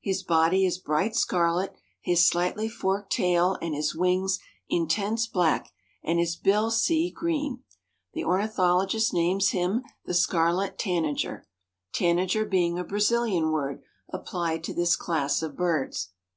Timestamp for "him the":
9.50-10.12